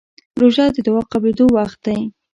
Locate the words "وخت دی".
1.57-1.99